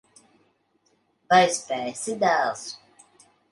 Vai 1.33 1.43
spēsi, 1.59 2.17
dēls? 2.25 2.67